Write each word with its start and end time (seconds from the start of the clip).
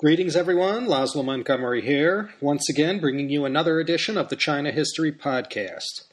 Greetings, 0.00 0.36
everyone. 0.36 0.86
Laszlo 0.86 1.24
Montgomery 1.24 1.82
here, 1.82 2.32
once 2.40 2.70
again 2.70 3.00
bringing 3.00 3.30
you 3.30 3.44
another 3.44 3.80
edition 3.80 4.16
of 4.16 4.28
the 4.28 4.36
China 4.36 4.70
History 4.70 5.10
Podcast. 5.10 6.04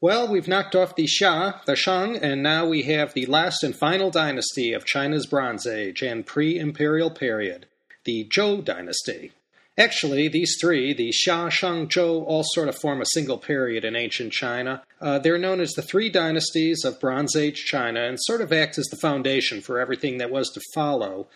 Well, 0.00 0.26
we've 0.26 0.48
knocked 0.48 0.74
off 0.74 0.96
the 0.96 1.06
Xia, 1.06 1.64
the 1.64 1.76
Shang, 1.76 2.16
and 2.16 2.42
now 2.42 2.66
we 2.66 2.82
have 2.82 3.14
the 3.14 3.26
last 3.26 3.62
and 3.62 3.76
final 3.76 4.10
dynasty 4.10 4.72
of 4.72 4.84
China's 4.84 5.26
Bronze 5.26 5.68
Age 5.68 6.02
and 6.02 6.26
pre 6.26 6.58
imperial 6.58 7.12
period, 7.12 7.66
the 8.02 8.24
Zhou 8.24 8.64
dynasty. 8.64 9.30
Actually, 9.78 10.26
these 10.26 10.56
three, 10.60 10.92
the 10.92 11.10
Xia, 11.12 11.48
Shang, 11.48 11.86
Zhou, 11.86 12.24
all 12.26 12.42
sort 12.44 12.68
of 12.68 12.76
form 12.76 13.00
a 13.00 13.06
single 13.06 13.38
period 13.38 13.84
in 13.84 13.94
ancient 13.94 14.32
China. 14.32 14.82
Uh, 15.00 15.20
they're 15.20 15.38
known 15.38 15.60
as 15.60 15.70
the 15.74 15.82
three 15.82 16.10
dynasties 16.10 16.84
of 16.84 16.98
Bronze 16.98 17.36
Age 17.36 17.64
China 17.66 18.02
and 18.02 18.18
sort 18.20 18.40
of 18.40 18.52
act 18.52 18.78
as 18.78 18.86
the 18.86 18.96
foundation 18.96 19.60
for 19.60 19.78
everything 19.78 20.18
that 20.18 20.32
was 20.32 20.50
to 20.50 20.60
follow 20.74 21.28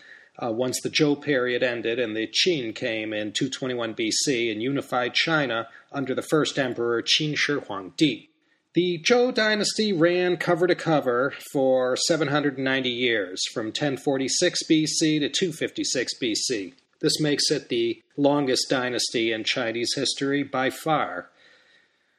uh, 0.43 0.53
once 0.53 0.81
the 0.83 0.91
Zhou 0.91 1.21
period 1.21 1.63
ended 1.63 1.99
and 1.99 2.17
the 2.17 2.27
Qin 2.27 2.75
came 2.75 3.13
in 3.13 3.33
221 3.33 3.95
BC 3.95 4.51
and 4.51 4.63
unified 4.63 5.15
China 5.15 5.69
under 5.93 6.15
the 6.15 6.23
first 6.23 6.59
emperor 6.59 7.03
Qin 7.03 7.37
Shi 7.37 7.55
Huangdi. 7.55 8.29
The 8.75 8.99
Zhou 8.99 9.33
dynasty 9.33 9.93
ran 9.93 10.37
cover 10.37 10.67
to 10.67 10.75
cover 10.75 11.33
for 11.51 11.97
790 11.97 12.91
years, 12.91 13.41
from 13.53 13.67
1046 13.67 14.65
BC 14.71 15.21
to 15.21 15.31
256 15.31 16.13
BC. 16.23 16.75
This 17.01 17.19
makes 17.21 17.51
it 17.51 17.71
the 17.71 18.03
longest 18.19 18.69
dynasty 18.69 19.33
in 19.33 19.45
Chinese 19.45 19.95
history 19.97 20.43
by 20.43 20.69
far. 20.69 21.31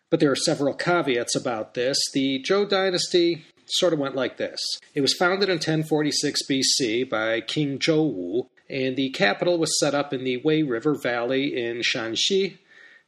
But 0.10 0.20
there 0.20 0.32
are 0.32 0.36
several 0.36 0.74
caveats 0.74 1.36
about 1.36 1.76
this. 1.76 2.00
The 2.14 2.44
Zhou 2.44 2.68
dynasty 2.68 3.46
sort 3.70 3.94
of 3.94 4.00
went 4.00 4.16
like 4.16 4.38
this 4.38 4.60
it 4.94 5.02
was 5.02 5.14
founded 5.14 5.50
in 5.50 5.56
1046 5.56 6.42
BC 6.50 7.10
by 7.10 7.42
King 7.42 7.80
Zhou 7.80 8.14
Wu, 8.14 8.50
and 8.70 8.96
the 8.96 9.10
capital 9.12 9.58
was 9.58 9.80
set 9.80 9.94
up 9.94 10.14
in 10.14 10.24
the 10.24 10.38
Wei 10.38 10.64
River 10.64 10.96
Valley 10.96 11.56
in 11.56 11.78
Shanxi. 11.78 12.58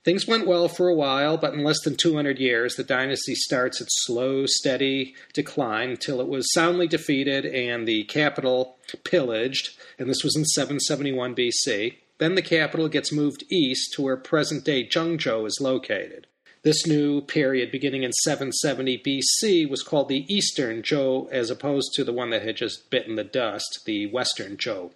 Things 0.05 0.27
went 0.27 0.47
well 0.47 0.69
for 0.69 0.87
a 0.87 0.95
while, 0.95 1.37
but 1.37 1.53
in 1.53 1.63
less 1.63 1.81
than 1.83 1.97
200 1.97 2.39
years, 2.39 2.75
the 2.75 2.85
dynasty 2.85 3.35
starts 3.35 3.81
its 3.81 3.91
slow, 4.05 4.45
steady 4.45 5.13
decline 5.33 5.89
until 5.89 6.21
it 6.21 6.29
was 6.29 6.53
soundly 6.53 6.87
defeated 6.87 7.45
and 7.45 7.85
the 7.85 8.05
capital 8.05 8.77
pillaged, 9.03 9.77
and 9.97 10.09
this 10.09 10.23
was 10.23 10.37
in 10.37 10.45
771 10.45 11.35
BC. 11.35 11.95
Then 12.17 12.35
the 12.35 12.41
capital 12.41 12.87
gets 12.87 13.11
moved 13.11 13.43
east 13.49 13.93
to 13.93 14.01
where 14.01 14.17
present 14.17 14.63
day 14.63 14.87
Zhengzhou 14.87 15.45
is 15.45 15.59
located. 15.61 16.27
This 16.61 16.85
new 16.85 17.21
period, 17.21 17.71
beginning 17.71 18.03
in 18.03 18.11
770 18.11 18.97
BC, 18.97 19.69
was 19.69 19.81
called 19.81 20.09
the 20.09 20.25
Eastern 20.27 20.81
Zhou, 20.81 21.31
as 21.31 21.49
opposed 21.49 21.93
to 21.93 22.03
the 22.03 22.11
one 22.11 22.31
that 22.31 22.41
had 22.41 22.57
just 22.57 22.89
bitten 22.89 23.15
the 23.15 23.23
dust, 23.23 23.83
the 23.85 24.07
Western 24.07 24.57
Zhou. 24.57 24.91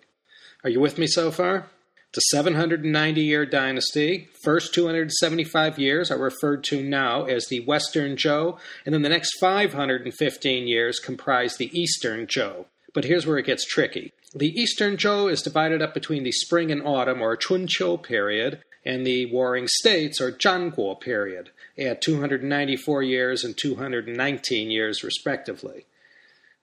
Are 0.66 0.70
you 0.70 0.82
with 0.82 0.98
me 0.98 1.08
so 1.08 1.32
far? 1.32 1.68
The 2.14 2.20
790 2.20 3.22
year 3.22 3.46
dynasty. 3.46 4.28
First 4.44 4.74
275 4.74 5.80
years 5.80 6.12
are 6.12 6.18
referred 6.18 6.66
to 6.66 6.84
now 6.84 7.24
as 7.24 7.48
the 7.48 7.62
Western 7.62 8.18
Zhou, 8.18 8.60
and 8.86 8.94
then 8.94 9.02
the 9.02 9.10
next 9.10 9.40
515 9.40 10.68
years 10.68 11.00
comprise 11.00 11.56
the 11.56 11.72
Eastern 11.78 12.28
Zhou. 12.28 12.66
But 12.94 13.06
here's 13.06 13.26
where 13.26 13.38
it 13.38 13.46
gets 13.46 13.66
tricky. 13.66 14.12
The 14.36 14.50
Eastern 14.60 14.98
Zhou 14.98 15.32
is 15.32 15.42
divided 15.42 15.82
up 15.82 15.94
between 15.94 16.24
the 16.24 16.32
spring 16.34 16.72
and 16.72 16.86
autumn, 16.86 17.22
or 17.22 17.38
Chunqiu 17.38 18.04
period, 18.04 18.62
and 18.86 19.06
the 19.06 19.32
Warring 19.32 19.68
States, 19.68 20.20
or 20.20 20.32
Zhanguo 20.32 21.00
period, 21.00 21.52
at 21.78 22.02
294 22.02 23.04
years 23.04 23.44
and 23.44 23.58
219 23.58 24.70
years, 24.70 25.04
respectively. 25.04 25.86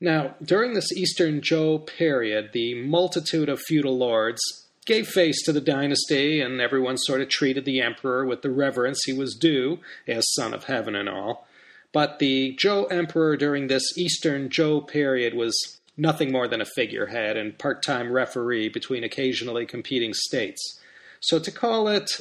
Now, 0.00 0.34
during 0.42 0.74
this 0.74 0.92
Eastern 0.92 1.40
Zhou 1.40 1.86
period, 1.86 2.50
the 2.52 2.74
multitude 2.74 3.48
of 3.48 3.60
feudal 3.60 3.98
lords 3.98 4.40
gave 4.86 5.06
face 5.06 5.42
to 5.44 5.52
the 5.52 5.60
dynasty, 5.60 6.40
and 6.40 6.60
everyone 6.60 6.96
sort 6.96 7.20
of 7.20 7.28
treated 7.28 7.64
the 7.64 7.80
emperor 7.80 8.24
with 8.24 8.42
the 8.42 8.50
reverence 8.50 9.02
he 9.04 9.12
was 9.12 9.34
due, 9.34 9.78
as 10.08 10.32
son 10.32 10.54
of 10.54 10.64
heaven 10.64 10.94
and 10.94 11.08
all. 11.08 11.46
But 11.92 12.18
the 12.18 12.56
Zhou 12.56 12.90
emperor 12.90 13.36
during 13.36 13.66
this 13.66 13.96
Eastern 13.98 14.48
Zhou 14.48 14.86
period 14.86 15.34
was 15.34 15.80
nothing 15.96 16.32
more 16.32 16.48
than 16.48 16.60
a 16.60 16.66
figurehead 16.66 17.36
and 17.36 17.58
part 17.58 17.82
time 17.82 18.10
referee 18.10 18.68
between 18.68 19.04
occasionally 19.04 19.66
competing 19.66 20.14
states. 20.14 20.79
So 21.20 21.38
to 21.38 21.50
call 21.50 21.88
it 21.88 22.20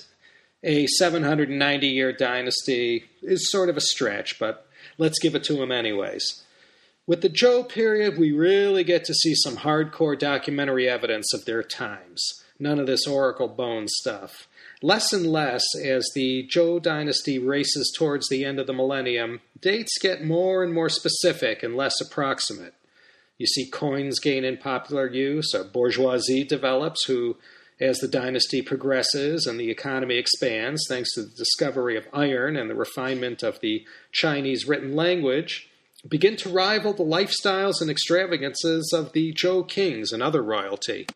a 0.64 0.88
790 0.88 1.88
year 1.88 2.12
dynasty 2.12 3.06
is 3.22 3.52
sort 3.52 3.70
of 3.70 3.78
a 3.78 3.82
stretch, 3.82 4.38
but 4.40 4.68
let's 4.98 5.20
give 5.20 5.36
it 5.36 5.44
to 5.46 5.62
him 5.62 5.72
anyways. 5.72 6.44
With 7.08 7.22
the 7.22 7.30
Zhou 7.30 7.68
period, 7.68 8.20
we 8.20 8.32
really 8.32 8.84
get 8.84 9.04
to 9.06 9.16
see 9.16 9.34
some 9.34 9.58
hardcore 9.58 10.20
documentary 10.20 10.88
evidence 10.88 11.34
of 11.34 11.46
their 11.46 11.64
times. 11.64 12.22
None 12.60 12.78
of 12.78 12.86
this 12.88 13.08
oracle 13.08 13.48
bone 13.48 13.88
stuff. 13.88 14.48
Less 14.82 15.12
and 15.12 15.26
less 15.26 15.64
as 15.84 16.08
the 16.14 16.48
Zhou 16.48 16.82
dynasty 16.82 17.40
races 17.40 17.92
towards 17.98 18.30
the 18.30 18.46
end 18.46 18.60
of 18.60 18.68
the 18.68 18.74
millennium, 18.74 19.40
dates 19.60 19.98
get 20.00 20.24
more 20.24 20.64
and 20.64 20.74
more 20.74 20.90
specific 20.90 21.64
and 21.64 21.76
less 21.76 22.00
approximate. 22.00 22.76
You 23.38 23.48
see 23.48 23.70
coins 23.70 24.20
gain 24.20 24.44
in 24.44 24.58
popular 24.58 25.08
use, 25.08 25.54
a 25.54 25.64
bourgeoisie 25.64 26.44
develops 26.44 27.06
who 27.06 27.38
as 27.80 28.00
the 28.00 28.08
dynasty 28.08 28.62
progresses 28.62 29.46
and 29.46 29.60
the 29.60 29.72
economy 29.72 30.18
expands, 30.18 30.86
thanks 30.90 31.14
to 31.14 31.24
the 31.24 31.36
discovery 31.36 31.96
of 31.96 32.08
iron 32.12 32.58
and 32.58 32.70
the 32.70 32.76
refinement 32.76 33.42
of 33.42 33.60
the 33.62 33.86
Chinese 34.12 34.68
written 34.68 34.96
language, 34.96 35.70
begin 36.08 36.36
to 36.38 36.50
rival 36.50 36.94
the 36.94 37.04
lifestyles 37.04 37.82
and 37.82 37.90
extravagances 37.90 38.92
of 38.94 39.14
the 39.14 39.34
Zhou 39.34 39.68
kings 39.68 40.12
and 40.12 40.22
other 40.22 40.42
royalty. 40.42 41.08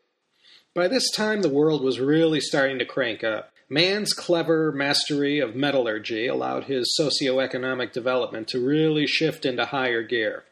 By 0.74 0.88
this 0.88 1.10
time, 1.12 1.42
the 1.42 1.50
world 1.50 1.84
was 1.84 2.00
really 2.00 2.40
starting 2.40 2.80
to 2.80 2.86
crank 2.86 3.24
up. 3.24 3.52
Man's 3.70 4.14
clever 4.14 4.72
mastery 4.72 5.40
of 5.40 5.56
metallurgy 5.56 6.28
allowed 6.28 6.66
his 6.66 6.96
socio-economic 6.96 7.94
development 7.94 8.48
to 8.50 8.66
really 8.66 9.08
shift 9.08 9.46
into 9.46 9.66
higher 9.66 10.04
gear. 10.04 10.44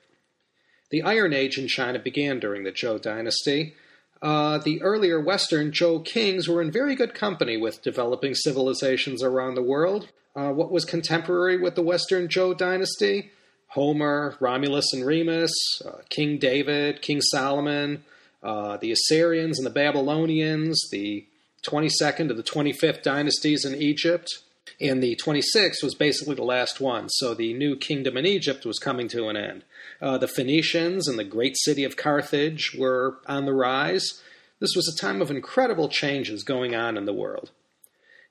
The 0.89 1.03
Iron 1.03 1.33
Age 1.33 1.57
in 1.57 1.67
China 1.67 1.99
began 1.99 2.39
during 2.39 2.63
the 2.63 2.71
Zhou 2.71 3.01
dynasty, 3.01 3.75
uh, 4.21 4.59
the 4.59 4.81
earlier 4.81 5.19
Western 5.19 5.71
Zhou 5.71 6.05
kings 6.05 6.47
were 6.47 6.61
in 6.61 6.71
very 6.71 6.95
good 6.95 7.13
company 7.13 7.57
with 7.57 7.81
developing 7.81 8.35
civilizations 8.35 9.23
around 9.23 9.55
the 9.55 9.63
world. 9.63 10.09
Uh, 10.35 10.51
what 10.51 10.71
was 10.71 10.85
contemporary 10.85 11.57
with 11.57 11.75
the 11.75 11.81
Western 11.81 12.27
Zhou 12.27 12.57
dynasty? 12.57 13.31
Homer, 13.69 14.35
Romulus 14.39 14.93
and 14.93 15.05
Remus, 15.05 15.53
uh, 15.85 15.99
King 16.09 16.37
David, 16.37 17.01
King 17.01 17.21
Solomon, 17.21 18.03
uh, 18.43 18.77
the 18.77 18.91
Assyrians 18.91 19.57
and 19.57 19.65
the 19.65 19.71
Babylonians, 19.71 20.89
the 20.91 21.25
22nd 21.65 22.27
to 22.27 22.33
the 22.33 22.43
25th 22.43 23.01
dynasties 23.01 23.65
in 23.65 23.81
Egypt. 23.81 24.39
And 24.79 25.01
the 25.01 25.15
26th 25.15 25.83
was 25.83 25.95
basically 25.95 26.35
the 26.35 26.43
last 26.43 26.79
one, 26.79 27.09
so 27.09 27.33
the 27.33 27.53
new 27.53 27.75
kingdom 27.75 28.17
in 28.17 28.25
Egypt 28.25 28.65
was 28.65 28.79
coming 28.79 29.07
to 29.09 29.27
an 29.27 29.37
end. 29.37 29.63
Uh, 30.01 30.17
the 30.17 30.27
Phoenicians 30.27 31.07
and 31.07 31.19
the 31.19 31.23
great 31.23 31.57
city 31.57 31.83
of 31.83 31.97
Carthage 31.97 32.75
were 32.77 33.17
on 33.27 33.45
the 33.45 33.53
rise. 33.53 34.21
This 34.59 34.75
was 34.75 34.87
a 34.87 35.01
time 35.01 35.21
of 35.21 35.31
incredible 35.31 35.89
changes 35.89 36.43
going 36.43 36.75
on 36.75 36.97
in 36.97 37.05
the 37.05 37.13
world. 37.13 37.51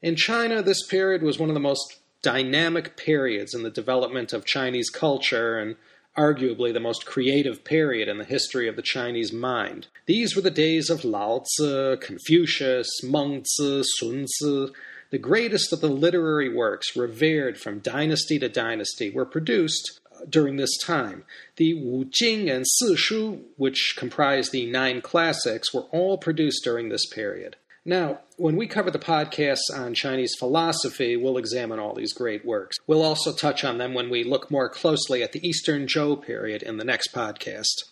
In 0.02 0.16
China, 0.16 0.62
this 0.62 0.86
period 0.86 1.22
was 1.22 1.38
one 1.38 1.50
of 1.50 1.54
the 1.54 1.60
most 1.60 1.98
dynamic 2.22 2.96
periods 2.96 3.54
in 3.54 3.62
the 3.62 3.70
development 3.70 4.32
of 4.32 4.44
Chinese 4.44 4.90
culture 4.90 5.58
and 5.58 5.76
arguably 6.16 6.72
the 6.72 6.80
most 6.80 7.06
creative 7.06 7.64
period 7.64 8.08
in 8.08 8.18
the 8.18 8.24
history 8.24 8.68
of 8.68 8.76
the 8.76 8.82
Chinese 8.82 9.32
mind. 9.32 9.86
These 10.06 10.34
were 10.34 10.42
the 10.42 10.50
days 10.50 10.90
of 10.90 11.04
Lao 11.04 11.44
Tzu, 11.44 11.96
Confucius, 11.98 12.88
Meng 13.02 13.42
Tzu, 13.42 13.82
Sun 13.98 14.26
Tzu. 14.26 14.72
The 15.10 15.18
greatest 15.18 15.72
of 15.72 15.80
the 15.80 15.88
literary 15.88 16.48
works, 16.48 16.96
revered 16.96 17.58
from 17.58 17.80
dynasty 17.80 18.38
to 18.38 18.48
dynasty, 18.48 19.10
were 19.10 19.26
produced 19.26 20.00
uh, 20.14 20.24
during 20.28 20.56
this 20.56 20.76
time. 20.78 21.24
The 21.56 21.74
Wu 21.74 22.04
Jing 22.04 22.48
and 22.48 22.64
Si 22.66 22.94
Shu, 22.94 23.40
which 23.56 23.94
comprise 23.96 24.50
the 24.50 24.66
nine 24.66 25.00
classics, 25.02 25.74
were 25.74 25.86
all 25.90 26.16
produced 26.16 26.62
during 26.62 26.88
this 26.88 27.06
period. 27.06 27.56
Now, 27.84 28.20
when 28.36 28.56
we 28.56 28.66
cover 28.66 28.90
the 28.90 28.98
podcasts 28.98 29.70
on 29.74 29.94
Chinese 29.94 30.36
philosophy, 30.38 31.16
we'll 31.16 31.38
examine 31.38 31.78
all 31.78 31.94
these 31.94 32.12
great 32.12 32.44
works. 32.44 32.76
We'll 32.86 33.02
also 33.02 33.32
touch 33.32 33.64
on 33.64 33.78
them 33.78 33.94
when 33.94 34.10
we 34.10 34.22
look 34.22 34.50
more 34.50 34.68
closely 34.68 35.22
at 35.22 35.32
the 35.32 35.44
Eastern 35.46 35.86
Zhou 35.86 36.22
period 36.22 36.62
in 36.62 36.76
the 36.76 36.84
next 36.84 37.12
podcast. 37.12 37.89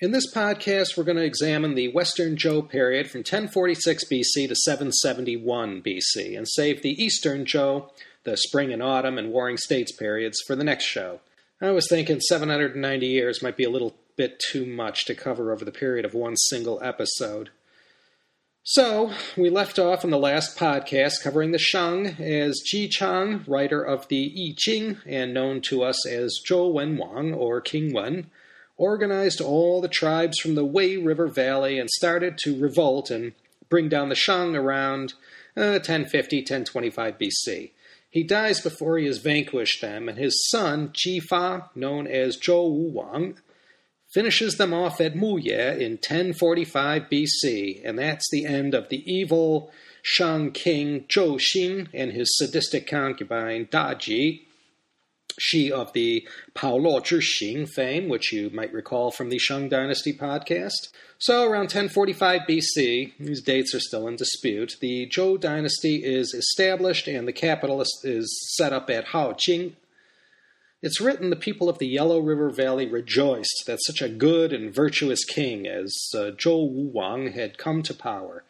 In 0.00 0.12
this 0.12 0.32
podcast, 0.32 0.96
we're 0.96 1.02
going 1.02 1.16
to 1.16 1.24
examine 1.24 1.74
the 1.74 1.88
Western 1.88 2.36
Zhou 2.36 2.68
period 2.68 3.10
from 3.10 3.22
1046 3.22 4.04
BC 4.04 4.46
to 4.46 4.54
771 4.54 5.82
BC 5.82 6.38
and 6.38 6.46
save 6.48 6.82
the 6.82 7.02
Eastern 7.02 7.44
Zhou, 7.44 7.90
the 8.22 8.36
Spring 8.36 8.72
and 8.72 8.80
Autumn 8.80 9.18
and 9.18 9.32
Warring 9.32 9.56
States 9.56 9.90
periods, 9.90 10.40
for 10.46 10.54
the 10.54 10.62
next 10.62 10.84
show. 10.84 11.18
I 11.60 11.72
was 11.72 11.88
thinking 11.88 12.20
790 12.20 13.06
years 13.08 13.42
might 13.42 13.56
be 13.56 13.64
a 13.64 13.70
little 13.70 13.96
bit 14.14 14.38
too 14.38 14.64
much 14.64 15.04
to 15.06 15.16
cover 15.16 15.50
over 15.50 15.64
the 15.64 15.72
period 15.72 16.04
of 16.04 16.14
one 16.14 16.36
single 16.36 16.80
episode. 16.80 17.50
So, 18.62 19.10
we 19.36 19.50
left 19.50 19.80
off 19.80 20.04
in 20.04 20.10
the 20.10 20.16
last 20.16 20.56
podcast 20.56 21.24
covering 21.24 21.50
the 21.50 21.58
Shang 21.58 22.06
as 22.20 22.62
Ji 22.64 22.86
Chang, 22.86 23.42
writer 23.48 23.82
of 23.82 24.06
the 24.06 24.32
I 24.32 24.54
Ching 24.56 24.98
and 25.06 25.34
known 25.34 25.60
to 25.62 25.82
us 25.82 26.06
as 26.06 26.38
Zhou 26.48 26.72
Wen 26.72 26.96
Wang 26.98 27.34
or 27.34 27.60
King 27.60 27.92
Wen, 27.92 28.30
organized 28.78 29.40
all 29.40 29.80
the 29.80 29.88
tribes 29.88 30.38
from 30.38 30.54
the 30.54 30.64
Wei 30.64 30.96
River 30.96 31.26
Valley 31.26 31.78
and 31.78 31.90
started 31.90 32.38
to 32.38 32.58
revolt 32.58 33.10
and 33.10 33.32
bring 33.68 33.88
down 33.88 34.08
the 34.08 34.14
Shang 34.14 34.56
around 34.56 35.12
uh, 35.56 35.82
1050, 35.82 36.38
1025 36.38 37.18
BC. 37.18 37.72
He 38.10 38.22
dies 38.22 38.60
before 38.62 38.96
he 38.96 39.06
has 39.06 39.18
vanquished 39.18 39.82
them, 39.82 40.08
and 40.08 40.16
his 40.16 40.48
son, 40.48 40.92
Fa, 41.28 41.70
known 41.74 42.06
as 42.06 42.38
Zhou 42.38 42.70
Wu 42.70 42.90
Wang, 42.90 43.38
finishes 44.14 44.56
them 44.56 44.72
off 44.72 45.00
at 45.00 45.14
Muye 45.14 45.78
in 45.78 45.92
1045 45.92 47.02
BC, 47.10 47.82
and 47.84 47.98
that's 47.98 48.30
the 48.30 48.46
end 48.46 48.74
of 48.74 48.88
the 48.88 49.02
evil 49.04 49.70
Shang 50.00 50.52
king 50.52 51.04
Zhou 51.08 51.38
Xin 51.38 51.88
and 51.92 52.12
his 52.12 52.34
sadistic 52.38 52.86
concubine 52.86 53.68
Da 53.70 53.92
Ji, 53.92 54.47
she 55.38 55.72
of 55.72 55.92
the 55.92 56.26
Pao 56.54 56.78
Luo 56.78 57.00
Zhixing 57.00 57.68
fame, 57.68 58.08
which 58.08 58.32
you 58.32 58.50
might 58.50 58.72
recall 58.72 59.10
from 59.10 59.30
the 59.30 59.38
Shang 59.38 59.68
Dynasty 59.68 60.12
podcast. 60.12 60.90
So, 61.18 61.42
around 61.42 61.72
1045 61.72 62.42
BC, 62.48 63.12
these 63.18 63.42
dates 63.42 63.74
are 63.74 63.80
still 63.80 64.06
in 64.06 64.16
dispute, 64.16 64.76
the 64.80 65.08
Zhou 65.08 65.40
dynasty 65.40 65.96
is 66.04 66.32
established 66.34 67.08
and 67.08 67.26
the 67.26 67.32
capital 67.32 67.80
is 67.80 68.54
set 68.56 68.72
up 68.72 68.88
at 68.90 69.06
Haojing. 69.06 69.72
It's 70.80 71.00
written 71.00 71.30
the 71.30 71.36
people 71.36 71.68
of 71.68 71.78
the 71.78 71.88
Yellow 71.88 72.20
River 72.20 72.50
Valley 72.50 72.86
rejoiced 72.86 73.64
that 73.66 73.80
such 73.82 74.00
a 74.00 74.08
good 74.08 74.52
and 74.52 74.72
virtuous 74.72 75.24
king 75.24 75.66
as 75.66 75.92
uh, 76.14 76.30
Zhou 76.36 76.70
Wu 76.70 76.90
Wang 76.92 77.32
had 77.32 77.58
come 77.58 77.82
to 77.82 77.94
power. 77.94 78.44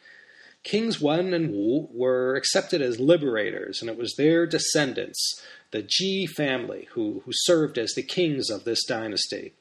Kings 0.69 1.01
Wen 1.01 1.33
and 1.33 1.51
Wu 1.51 1.89
were 1.95 2.37
accepted 2.37 2.83
as 2.83 3.01
liberators, 3.01 3.81
and 3.81 3.89
it 3.89 3.97
was 3.97 4.15
their 4.17 4.47
descendants, 4.47 5.43
the 5.71 5.83
Ji 5.83 6.27
family, 6.27 6.89
who, 6.91 7.23
who 7.25 7.33
served 7.33 7.79
as 7.79 7.95
the 7.95 8.03
kings 8.03 8.51
of 8.51 8.65
this 8.65 8.85
dynasty. 8.85 9.55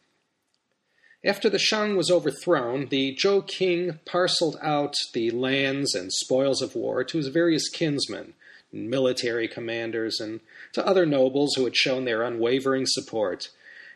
After 1.23 1.49
the 1.49 1.59
Shang 1.59 1.95
was 1.95 2.11
overthrown, 2.11 2.87
the 2.87 3.15
Zhou 3.15 3.47
king 3.47 3.99
parceled 4.05 4.57
out 4.61 4.95
the 5.13 5.31
lands 5.31 5.95
and 5.95 6.11
spoils 6.11 6.61
of 6.61 6.75
war 6.75 7.05
to 7.05 7.17
his 7.17 7.27
various 7.27 7.69
kinsmen, 7.69 8.33
military 8.73 9.47
commanders, 9.47 10.19
and 10.19 10.41
to 10.73 10.85
other 10.85 11.05
nobles 11.05 11.53
who 11.55 11.63
had 11.63 11.77
shown 11.77 12.03
their 12.03 12.21
unwavering 12.21 12.85
support. 12.85 13.47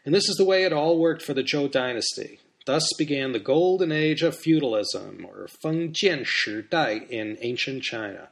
And 0.06 0.16
this 0.16 0.30
is 0.30 0.38
the 0.38 0.46
way 0.46 0.64
it 0.64 0.72
all 0.72 0.98
worked 0.98 1.24
for 1.24 1.34
the 1.34 1.44
Zhou 1.44 1.70
dynasty. 1.70 2.40
Thus 2.66 2.88
began 2.98 3.32
the 3.32 3.40
golden 3.40 3.92
age 3.92 4.22
of 4.22 4.38
feudalism, 4.38 5.26
or 5.26 5.48
Feng 5.48 5.92
Fengjian 5.92 6.26
Shi 6.26 6.62
Dai 6.62 7.06
in 7.10 7.38
ancient 7.42 7.84
China. 7.84 8.30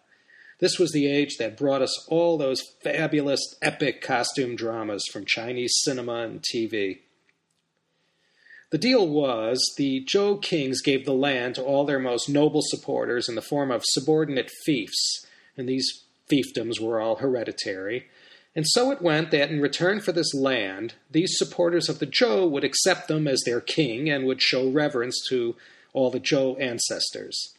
This 0.59 0.77
was 0.77 0.91
the 0.91 1.07
age 1.07 1.37
that 1.37 1.57
brought 1.57 1.81
us 1.81 2.07
all 2.09 2.37
those 2.37 2.61
fabulous, 2.83 3.41
epic 3.61 4.01
costume 4.01 4.55
dramas 4.55 5.03
from 5.11 5.25
Chinese 5.25 5.73
cinema 5.83 6.23
and 6.23 6.41
TV. 6.41 6.99
The 8.71 8.77
deal 8.77 9.07
was 9.07 9.59
the 9.77 10.05
Zhou 10.05 10.41
kings 10.41 10.81
gave 10.81 11.05
the 11.05 11.13
land 11.13 11.55
to 11.55 11.63
all 11.63 11.85
their 11.85 11.97
most 11.97 12.29
noble 12.29 12.61
supporters 12.63 13.27
in 13.27 13.35
the 13.35 13.41
form 13.41 13.71
of 13.71 13.83
subordinate 13.85 14.51
fiefs, 14.63 15.25
and 15.57 15.67
these 15.67 16.03
fiefdoms 16.29 16.79
were 16.79 16.99
all 16.99 17.15
hereditary. 17.15 18.07
And 18.59 18.67
so 18.67 18.91
it 18.91 19.01
went 19.01 19.31
that 19.31 19.51
in 19.51 19.61
return 19.61 20.01
for 20.01 20.11
this 20.11 20.33
land, 20.33 20.95
these 21.09 21.37
supporters 21.37 21.87
of 21.87 21.99
the 21.99 22.05
Zhou 22.05 22.51
would 22.51 22.65
accept 22.65 23.07
them 23.07 23.25
as 23.25 23.41
their 23.45 23.61
king 23.61 24.09
and 24.09 24.25
would 24.25 24.41
show 24.41 24.69
reverence 24.69 25.25
to 25.29 25.55
all 25.93 26.11
the 26.11 26.19
Zhou 26.19 26.59
ancestors. 26.59 27.55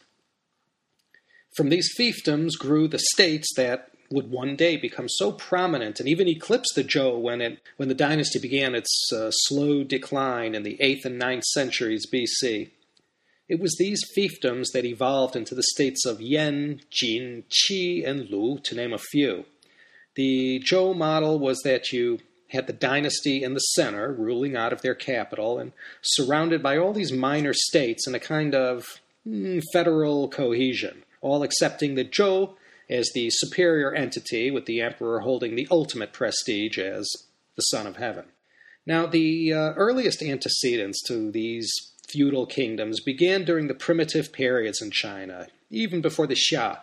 From 1.55 1.69
these 1.69 1.89
fiefdoms 1.97 2.51
grew 2.55 2.87
the 2.87 2.99
states 2.99 3.51
that 3.55 3.89
would 4.11 4.29
one 4.29 4.55
day 4.55 4.77
become 4.77 5.09
so 5.09 5.31
prominent 5.31 5.99
and 5.99 6.07
even 6.07 6.27
eclipse 6.27 6.71
the 6.75 6.83
Zhou 6.83 7.19
when 7.19 7.41
it 7.41 7.63
when 7.77 7.89
the 7.89 7.95
dynasty 7.95 8.37
began 8.37 8.75
its 8.75 9.11
uh, 9.11 9.31
slow 9.31 9.83
decline 9.83 10.53
in 10.53 10.61
the 10.61 10.77
8th 10.79 11.05
and 11.05 11.17
ninth 11.17 11.45
centuries 11.45 12.05
BC. 12.05 12.69
It 13.49 13.59
was 13.59 13.75
these 13.79 14.03
fiefdoms 14.15 14.67
that 14.75 14.85
evolved 14.85 15.35
into 15.35 15.55
the 15.55 15.63
states 15.63 16.05
of 16.05 16.21
Yan, 16.21 16.81
Jin, 16.91 17.45
Qi, 17.49 18.07
and 18.07 18.29
Lu, 18.29 18.59
to 18.59 18.75
name 18.75 18.93
a 18.93 18.99
few. 18.99 19.45
The 20.15 20.59
Zhou 20.59 20.95
model 20.95 21.39
was 21.39 21.59
that 21.63 21.91
you 21.91 22.19
had 22.49 22.67
the 22.67 22.73
dynasty 22.73 23.43
in 23.43 23.53
the 23.53 23.59
center, 23.59 24.11
ruling 24.11 24.55
out 24.55 24.73
of 24.73 24.81
their 24.81 24.95
capital, 24.95 25.57
and 25.57 25.71
surrounded 26.01 26.61
by 26.61 26.77
all 26.77 26.91
these 26.91 27.13
minor 27.13 27.53
states 27.53 28.07
in 28.07 28.13
a 28.13 28.19
kind 28.19 28.53
of 28.53 28.99
mm, 29.25 29.61
federal 29.71 30.27
cohesion, 30.27 31.03
all 31.21 31.43
accepting 31.43 31.95
the 31.95 32.03
Zhou 32.03 32.55
as 32.89 33.09
the 33.13 33.29
superior 33.31 33.93
entity, 33.93 34.51
with 34.51 34.65
the 34.65 34.81
emperor 34.81 35.21
holding 35.21 35.55
the 35.55 35.67
ultimate 35.71 36.11
prestige 36.11 36.77
as 36.77 37.09
the 37.55 37.61
son 37.61 37.87
of 37.87 37.95
heaven. 37.95 38.25
Now, 38.85 39.05
the 39.05 39.53
uh, 39.53 39.73
earliest 39.77 40.21
antecedents 40.21 41.01
to 41.07 41.31
these 41.31 41.71
feudal 42.09 42.45
kingdoms 42.45 42.99
began 42.99 43.45
during 43.45 43.67
the 43.67 43.73
primitive 43.73 44.33
periods 44.33 44.81
in 44.81 44.91
China, 44.91 45.47
even 45.69 46.01
before 46.01 46.27
the 46.27 46.35
Xia, 46.35 46.79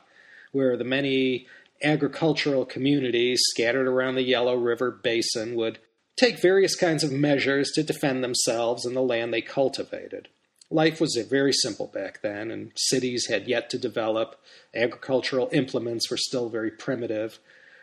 where 0.53 0.79
the 0.79 0.85
many 0.85 1.47
agricultural 1.83 2.65
communities 2.65 3.41
scattered 3.51 3.87
around 3.87 4.15
the 4.15 4.23
Yellow 4.23 4.57
River 4.57 4.91
basin 4.91 5.55
would 5.55 5.79
take 6.17 6.43
various 6.43 6.75
kinds 6.75 7.05
of 7.05 7.13
measures 7.13 7.71
to 7.75 7.83
defend 7.83 8.23
themselves 8.23 8.85
and 8.85 8.97
the 8.97 9.01
land 9.01 9.33
they 9.33 9.41
cultivated. 9.41 10.29
Life 10.71 11.01
was 11.01 11.17
very 11.31 11.53
simple 11.53 11.87
back 11.87 12.21
then, 12.21 12.51
and 12.51 12.73
cities 12.77 13.27
had 13.29 13.49
yet 13.49 13.71
to 13.71 13.79
develop. 13.79 14.39
Agricultural 14.75 15.49
implements 15.53 16.11
were 16.11 16.19
still 16.19 16.51
very 16.51 16.71
primitive. 16.71 17.39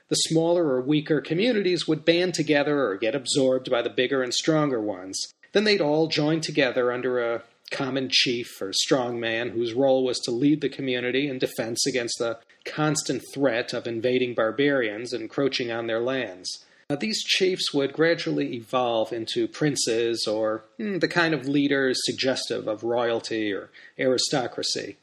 The 0.09 0.15
smaller 0.15 0.67
or 0.67 0.81
weaker 0.81 1.19
communities 1.19 1.87
would 1.87 2.05
band 2.05 2.35
together 2.35 2.85
or 2.85 2.97
get 2.97 3.15
absorbed 3.15 3.71
by 3.71 3.81
the 3.81 3.89
bigger 3.89 4.21
and 4.21 4.33
stronger 4.33 4.79
ones. 4.79 5.19
Then 5.51 5.63
they'd 5.63 5.81
all 5.81 6.07
join 6.07 6.41
together 6.41 6.91
under 6.91 7.19
a 7.19 7.43
common 7.71 8.09
chief 8.11 8.61
or 8.61 8.71
strong 8.71 9.19
man 9.19 9.49
whose 9.49 9.73
role 9.73 10.03
was 10.03 10.19
to 10.19 10.31
lead 10.31 10.61
the 10.61 10.69
community 10.69 11.27
in 11.27 11.39
defense 11.39 11.87
against 11.87 12.19
the 12.19 12.37
constant 12.65 13.23
threat 13.33 13.73
of 13.73 13.87
invading 13.87 14.33
barbarians 14.33 15.13
encroaching 15.13 15.71
on 15.71 15.87
their 15.87 16.01
lands. 16.01 16.65
Now, 16.89 16.97
these 16.97 17.23
chiefs 17.23 17.73
would 17.73 17.93
gradually 17.93 18.55
evolve 18.55 19.11
into 19.11 19.47
princes 19.47 20.27
or 20.27 20.65
hmm, 20.77 20.99
the 20.99 21.07
kind 21.07 21.33
of 21.33 21.47
leaders 21.47 21.97
suggestive 22.03 22.67
of 22.67 22.83
royalty 22.83 23.51
or 23.51 23.69
aristocracy. 23.97 24.97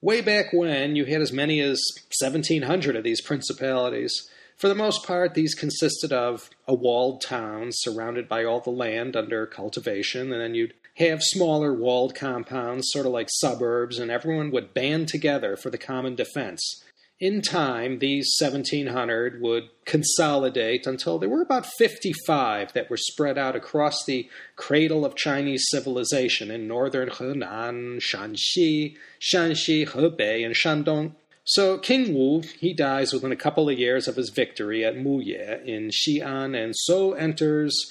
Way 0.00 0.20
back 0.20 0.52
when, 0.52 0.96
you 0.96 1.04
had 1.04 1.20
as 1.20 1.32
many 1.32 1.60
as 1.60 1.80
1,700 2.20 2.96
of 2.96 3.04
these 3.04 3.20
principalities. 3.20 4.28
For 4.58 4.68
the 4.68 4.74
most 4.74 5.06
part, 5.06 5.34
these 5.34 5.54
consisted 5.54 6.12
of 6.12 6.50
a 6.66 6.74
walled 6.74 7.20
town 7.20 7.70
surrounded 7.70 8.28
by 8.28 8.44
all 8.44 8.60
the 8.60 8.70
land 8.70 9.16
under 9.16 9.46
cultivation, 9.46 10.32
and 10.32 10.40
then 10.40 10.54
you'd 10.54 10.74
have 10.96 11.22
smaller 11.22 11.72
walled 11.72 12.14
compounds, 12.14 12.88
sort 12.90 13.06
of 13.06 13.12
like 13.12 13.28
suburbs, 13.30 13.98
and 13.98 14.10
everyone 14.10 14.50
would 14.50 14.74
band 14.74 15.08
together 15.08 15.56
for 15.56 15.70
the 15.70 15.78
common 15.78 16.16
defense 16.16 16.82
in 17.20 17.42
time, 17.42 17.98
these 17.98 18.32
1,700 18.38 19.40
would 19.40 19.70
consolidate 19.84 20.86
until 20.86 21.18
there 21.18 21.28
were 21.28 21.42
about 21.42 21.66
55 21.66 22.72
that 22.74 22.88
were 22.88 22.96
spread 22.96 23.36
out 23.36 23.56
across 23.56 24.04
the 24.04 24.28
cradle 24.54 25.04
of 25.04 25.16
Chinese 25.16 25.64
civilization 25.68 26.50
in 26.50 26.68
northern 26.68 27.08
Henan, 27.08 27.98
Shanxi, 27.98 28.96
Shanxi, 29.20 29.88
Hebei, 29.88 30.46
and 30.46 30.54
Shandong. 30.54 31.14
So 31.48 31.78
King 31.78 32.12
Wu, 32.12 32.42
he 32.60 32.74
dies 32.74 33.14
within 33.14 33.32
a 33.32 33.36
couple 33.36 33.70
of 33.70 33.78
years 33.78 34.06
of 34.06 34.16
his 34.16 34.28
victory 34.28 34.84
at 34.84 34.96
Muye 34.96 35.64
in 35.64 35.88
Xi'an, 35.88 36.54
and 36.54 36.74
so 36.76 37.14
enters 37.14 37.90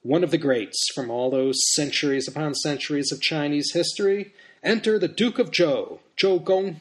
one 0.00 0.24
of 0.24 0.30
the 0.30 0.38
greats 0.38 0.82
from 0.94 1.10
all 1.10 1.30
those 1.30 1.58
centuries 1.74 2.26
upon 2.26 2.54
centuries 2.54 3.12
of 3.12 3.20
Chinese 3.20 3.72
history. 3.74 4.32
Enter 4.62 4.98
the 4.98 5.06
Duke 5.06 5.38
of 5.38 5.50
Zhou, 5.50 5.98
Zhou 6.16 6.42
Gong, 6.42 6.80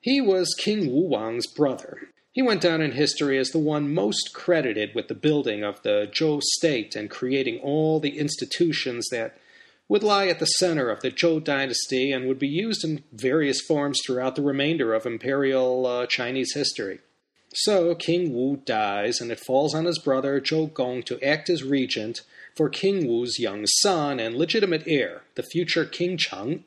he 0.00 0.20
was 0.20 0.52
King 0.58 0.92
Wu 0.92 1.06
Wang's 1.06 1.46
brother. 1.46 2.08
He 2.32 2.42
went 2.42 2.60
down 2.60 2.82
in 2.82 2.92
history 2.92 3.38
as 3.38 3.50
the 3.50 3.60
one 3.60 3.94
most 3.94 4.32
credited 4.34 4.96
with 4.96 5.06
the 5.06 5.14
building 5.14 5.62
of 5.62 5.80
the 5.84 6.10
Zhou 6.12 6.42
state 6.42 6.96
and 6.96 7.08
creating 7.08 7.60
all 7.60 8.00
the 8.00 8.18
institutions 8.18 9.06
that 9.12 9.38
would 9.88 10.02
lie 10.02 10.26
at 10.26 10.38
the 10.38 10.46
center 10.46 10.88
of 10.88 11.00
the 11.00 11.10
Zhou 11.10 11.42
dynasty 11.42 12.12
and 12.12 12.26
would 12.26 12.38
be 12.38 12.48
used 12.48 12.84
in 12.84 13.04
various 13.12 13.60
forms 13.60 14.00
throughout 14.04 14.36
the 14.36 14.42
remainder 14.42 14.94
of 14.94 15.06
imperial 15.06 15.86
uh, 15.86 16.06
Chinese 16.06 16.54
history. 16.54 17.00
So 17.54 17.94
King 17.94 18.32
Wu 18.32 18.56
dies, 18.64 19.20
and 19.20 19.30
it 19.30 19.40
falls 19.40 19.74
on 19.74 19.84
his 19.84 19.98
brother 19.98 20.40
Zhou 20.40 20.72
Gong 20.72 21.02
to 21.02 21.22
act 21.22 21.50
as 21.50 21.62
regent 21.62 22.22
for 22.56 22.68
King 22.68 23.06
Wu's 23.06 23.38
young 23.38 23.66
son 23.66 24.18
and 24.18 24.34
legitimate 24.34 24.84
heir, 24.86 25.22
the 25.34 25.42
future 25.42 25.84
King 25.84 26.16
Cheng, 26.16 26.64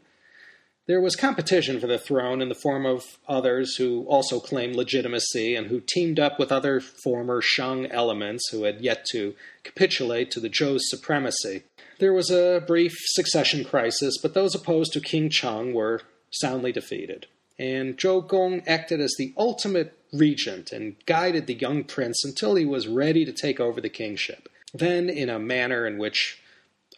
there 0.88 1.01
was 1.01 1.15
competition 1.15 1.79
for 1.79 1.88
the 1.88 1.98
throne 1.98 2.43
in 2.43 2.50
the 2.50 2.53
form 2.53 2.86
of 2.86 3.17
others 3.27 3.77
who 3.77 4.05
also 4.05 4.39
claimed 4.39 4.75
legitimacy 4.75 5.55
and 5.55 5.67
who 5.67 5.81
teamed 5.81 6.19
up 6.19 6.38
with 6.38 6.51
other 6.51 6.79
former 6.79 7.41
Shang 7.41 7.88
elements 7.88 8.50
who 8.51 8.63
had 8.63 8.81
yet 8.81 9.03
to 9.12 9.34
capitulate 9.63 10.29
to 10.31 10.39
the 10.39 10.50
Zhou's 10.50 10.88
supremacy. 10.88 11.63
There 11.99 12.13
was 12.13 12.29
a 12.29 12.63
brief 12.65 12.93
succession 12.97 13.63
crisis, 13.63 14.17
but 14.21 14.33
those 14.33 14.53
opposed 14.53 14.93
to 14.93 14.99
King 14.99 15.29
Cheng 15.29 15.73
were 15.73 16.01
soundly 16.29 16.71
defeated. 16.71 17.27
And 17.57 17.97
Zhou 17.97 18.27
Gong 18.27 18.63
acted 18.67 18.99
as 18.99 19.15
the 19.17 19.33
ultimate 19.37 19.97
regent 20.11 20.71
and 20.71 20.95
guided 21.05 21.47
the 21.47 21.53
young 21.53 21.83
prince 21.83 22.23
until 22.25 22.55
he 22.55 22.65
was 22.65 22.87
ready 22.87 23.23
to 23.23 23.31
take 23.31 23.59
over 23.59 23.79
the 23.79 23.89
kingship. 23.89 24.49
Then, 24.73 25.09
in 25.09 25.29
a 25.29 25.39
manner 25.39 25.87
in 25.87 25.97
which 25.97 26.41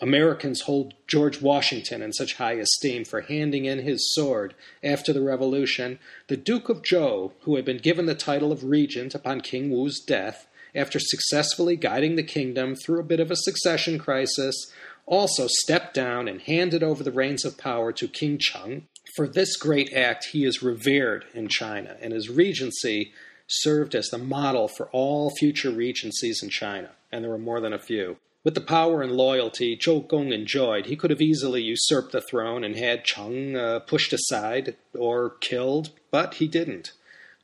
Americans 0.01 0.61
hold 0.61 0.93
George 1.07 1.41
Washington 1.41 2.01
in 2.01 2.13
such 2.13 2.35
high 2.35 2.53
esteem 2.53 3.05
for 3.05 3.21
handing 3.21 3.65
in 3.65 3.79
his 3.79 4.13
sword 4.13 4.53
after 4.83 5.11
the 5.11 5.21
Revolution, 5.21 5.99
the 6.27 6.37
Duke 6.37 6.69
of 6.69 6.81
Zhou, 6.81 7.33
who 7.41 7.55
had 7.55 7.65
been 7.65 7.77
given 7.77 8.05
the 8.05 8.15
title 8.15 8.51
of 8.51 8.63
regent 8.63 9.15
upon 9.15 9.41
King 9.41 9.71
Wu's 9.71 9.99
death, 9.99 10.47
after 10.75 11.00
successfully 11.00 11.75
guiding 11.75 12.15
the 12.15 12.24
kingdom 12.24 12.75
through 12.75 13.00
a 13.00 13.03
bit 13.03 13.19
of 13.19 13.31
a 13.31 13.36
succession 13.36 13.97
crisis, 13.97 14.71
also 15.05 15.47
stepped 15.47 15.93
down 15.93 16.27
and 16.27 16.41
handed 16.41 16.83
over 16.83 17.03
the 17.03 17.12
reins 17.12 17.45
of 17.45 17.57
power 17.57 17.91
to 17.93 18.07
King 18.07 18.38
Cheng. 18.38 18.88
For 19.15 19.27
this 19.27 19.55
great 19.57 19.93
act, 19.93 20.25
he 20.33 20.45
is 20.45 20.62
revered 20.62 21.25
in 21.33 21.47
China, 21.47 21.97
and 22.01 22.13
his 22.13 22.29
regency 22.29 23.13
served 23.47 23.95
as 23.95 24.09
the 24.09 24.17
model 24.17 24.67
for 24.67 24.88
all 24.91 25.31
future 25.31 25.71
regencies 25.71 26.43
in 26.43 26.50
China, 26.50 26.91
and 27.12 27.24
there 27.24 27.31
were 27.31 27.38
more 27.38 27.62
than 27.62 27.74
a 27.74 27.79
few. 27.79 28.17
With 28.43 28.53
the 28.53 28.62
power 28.62 29.01
and 29.01 29.12
loyalty 29.12 29.75
Zhou 29.75 30.07
Gong 30.07 30.31
enjoyed, 30.31 30.86
he 30.86 30.95
could 30.95 31.09
have 31.09 31.21
easily 31.21 31.62
usurped 31.62 32.12
the 32.12 32.21
throne 32.21 32.63
and 32.63 32.75
had 32.75 33.03
Cheng 33.03 33.57
uh, 33.57 33.79
pushed 33.79 34.13
aside 34.13 34.75
or 34.97 35.31
killed, 35.41 35.89
but 36.12 36.36
he 36.36 36.47
didn't. 36.47 36.93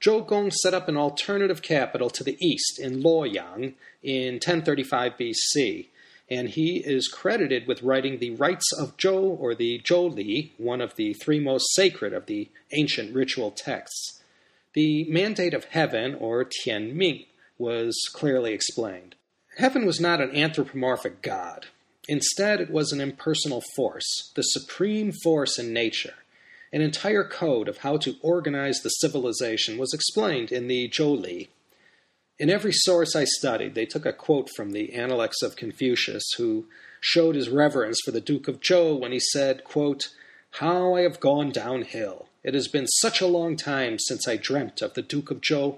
Zhou 0.04 0.28
Gong 0.28 0.52
set 0.52 0.74
up 0.74 0.90
an 0.90 0.98
alternative 0.98 1.62
capital 1.62 2.10
to 2.10 2.26
the 2.26 2.38
east 2.46 2.78
in 2.78 3.02
Luoyang 3.02 3.76
in 4.04 4.34
1035 4.34 5.14
BC, 5.18 5.88
and 6.30 6.50
he 6.50 6.84
is 6.86 7.08
credited 7.08 7.68
with 7.68 7.84
writing 7.84 8.18
the 8.18 8.36
Rites 8.36 8.70
of 8.78 8.98
Zhou 8.98 9.40
or 9.40 9.56
the 9.56 9.80
Zhou 9.80 10.14
Li, 10.14 10.52
one 10.58 10.82
of 10.82 10.98
the 10.98 11.14
three 11.14 11.40
most 11.40 11.74
sacred 11.74 12.12
of 12.12 12.26
the 12.26 12.50
ancient 12.74 13.16
ritual 13.16 13.50
texts. 13.52 14.22
The 14.74 15.06
mandate 15.06 15.54
of 15.54 15.66
heaven, 15.66 16.16
or 16.16 16.44
Tian 16.44 16.98
Ming, 16.98 17.24
was 17.58 17.98
clearly 18.14 18.52
explained. 18.52 19.16
Heaven 19.58 19.86
was 19.86 20.02
not 20.02 20.20
an 20.20 20.36
anthropomorphic 20.36 21.22
god. 21.22 21.68
Instead, 22.10 22.60
it 22.60 22.72
was 22.72 22.92
an 22.92 23.00
impersonal 23.00 23.64
force, 23.78 24.34
the 24.36 24.42
supreme 24.42 25.14
force 25.24 25.58
in 25.58 25.72
nature. 25.72 26.16
An 26.74 26.82
entire 26.82 27.24
code 27.24 27.70
of 27.70 27.78
how 27.78 27.98
to 27.98 28.16
organize 28.24 28.80
the 28.80 28.90
civilization 28.90 29.78
was 29.78 29.94
explained 29.94 30.52
in 30.52 30.68
the 30.68 30.92
Li. 31.00 31.50
In 32.40 32.50
every 32.50 32.74
source 32.74 33.16
I 33.16 33.26
studied, 33.26 33.76
they 33.76 33.86
took 33.86 34.08
a 34.08 34.12
quote 34.12 34.50
from 34.50 34.72
the 34.72 34.96
Analects 34.96 35.44
of 35.44 35.56
Confucius, 35.56 36.24
who 36.38 36.66
showed 37.00 37.36
his 37.36 37.48
reverence 37.48 38.00
for 38.04 38.10
the 38.10 38.20
Duke 38.20 38.48
of 38.48 38.60
Zhou 38.60 39.00
when 39.00 39.12
he 39.12 39.20
said, 39.20 39.64
quote, 39.64 40.10
How 40.54 40.96
I 40.96 41.02
have 41.02 41.20
gone 41.20 41.52
downhill. 41.52 42.28
It 42.44 42.56
has 42.56 42.68
been 42.68 42.88
such 42.88 43.22
a 43.22 43.28
long 43.28 43.56
time 43.56 44.00
since 44.00 44.28
I 44.28 44.36
dreamt 44.36 44.82
of 44.82 44.96
the 44.96 45.04
Duke 45.04 45.30
of 45.30 45.42
Zhou. 45.42 45.78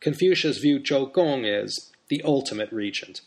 Confucius 0.00 0.58
viewed 0.58 0.84
Zhou 0.84 1.12
Gong 1.12 1.44
as 1.44 1.92
the 2.08 2.22
ultimate 2.24 2.72
regent. 2.72 3.20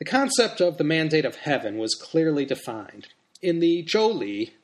The 0.00 0.04
concept 0.04 0.60
of 0.60 0.78
the 0.78 0.84
mandate 0.84 1.24
of 1.24 1.36
heaven 1.36 1.78
was 1.78 1.94
clearly 1.94 2.44
defined. 2.44 3.06
In 3.40 3.60
the 3.60 3.84
Zhou 3.84 4.12
Li, 4.12 4.54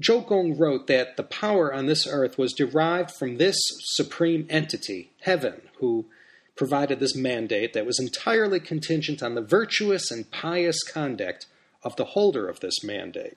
Zhou 0.00 0.26
Gong 0.26 0.56
wrote 0.56 0.86
that 0.88 1.16
the 1.16 1.22
power 1.22 1.72
on 1.72 1.86
this 1.86 2.06
earth 2.06 2.36
was 2.36 2.52
derived 2.52 3.12
from 3.12 3.36
this 3.36 3.56
supreme 3.94 4.46
entity, 4.50 5.10
heaven, 5.22 5.62
who 5.78 6.06
provided 6.54 7.00
this 7.00 7.14
mandate 7.14 7.72
that 7.72 7.86
was 7.86 7.98
entirely 7.98 8.60
contingent 8.60 9.22
on 9.22 9.34
the 9.34 9.42
virtuous 9.42 10.10
and 10.10 10.30
pious 10.30 10.82
conduct 10.82 11.46
of 11.82 11.96
the 11.96 12.04
holder 12.04 12.48
of 12.48 12.60
this 12.60 12.82
mandate. 12.84 13.36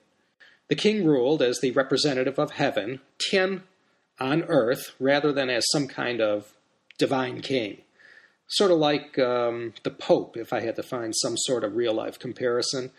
The 0.67 0.75
king 0.75 1.05
ruled 1.05 1.41
as 1.41 1.59
the 1.59 1.71
representative 1.71 2.37
of 2.37 2.51
heaven, 2.51 2.99
Tian, 3.17 3.63
on 4.19 4.43
earth, 4.43 4.95
rather 4.99 5.31
than 5.31 5.49
as 5.49 5.65
some 5.71 5.87
kind 5.87 6.21
of 6.21 6.53
divine 6.97 7.41
king 7.41 7.81
sort 8.49 8.71
of 8.71 8.79
like 8.79 9.17
um, 9.17 9.73
the 9.83 9.91
Pope, 9.91 10.35
if 10.35 10.51
I 10.51 10.61
had 10.61 10.75
to 10.75 10.83
find 10.83 11.15
some 11.15 11.37
sort 11.37 11.63
of 11.63 11.75
real 11.75 11.93
life 11.93 12.19
comparison. 12.19 12.91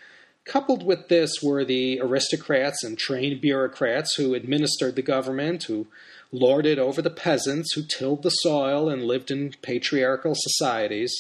Coupled 0.51 0.85
with 0.85 1.07
this 1.07 1.31
were 1.41 1.65
the 1.65 2.01
aristocrats 2.01 2.83
and 2.83 2.99
trained 2.99 3.41
bureaucrats 3.41 4.17
who 4.17 4.35
administered 4.35 4.97
the 4.97 5.01
government, 5.01 5.63
who 5.63 5.87
lorded 6.33 6.77
over 6.77 7.01
the 7.01 7.09
peasants, 7.09 7.75
who 7.75 7.85
tilled 7.87 8.25
the 8.25 8.31
soil 8.31 8.89
and 8.89 9.05
lived 9.05 9.31
in 9.31 9.55
patriarchal 9.63 10.35
societies. 10.35 11.15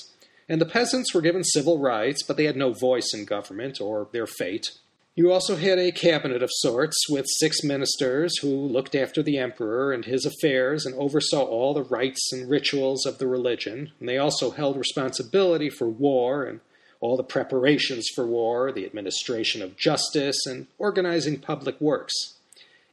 And 0.48 0.60
the 0.60 0.66
peasants 0.66 1.14
were 1.14 1.20
given 1.20 1.44
civil 1.44 1.78
rights, 1.78 2.24
but 2.24 2.38
they 2.38 2.46
had 2.46 2.56
no 2.56 2.72
voice 2.72 3.14
in 3.14 3.24
government 3.24 3.80
or 3.80 4.08
their 4.10 4.26
fate. 4.26 4.72
You 5.14 5.30
also 5.30 5.54
had 5.54 5.78
a 5.78 5.92
cabinet 5.92 6.42
of 6.42 6.50
sorts 6.54 6.96
with 7.08 7.26
six 7.38 7.62
ministers 7.62 8.36
who 8.38 8.48
looked 8.48 8.96
after 8.96 9.22
the 9.22 9.38
emperor 9.38 9.92
and 9.92 10.06
his 10.06 10.26
affairs 10.26 10.84
and 10.84 10.96
oversaw 10.96 11.44
all 11.44 11.72
the 11.72 11.84
rites 11.84 12.32
and 12.32 12.50
rituals 12.50 13.06
of 13.06 13.18
the 13.18 13.28
religion. 13.28 13.92
And 14.00 14.08
they 14.08 14.18
also 14.18 14.50
held 14.50 14.76
responsibility 14.76 15.70
for 15.70 15.88
war 15.88 16.42
and 16.42 16.58
all 17.00 17.16
the 17.16 17.24
preparations 17.24 18.08
for 18.14 18.26
war, 18.26 18.70
the 18.70 18.86
administration 18.86 19.62
of 19.62 19.76
justice, 19.76 20.46
and 20.46 20.66
organizing 20.78 21.38
public 21.38 21.80
works. 21.80 22.14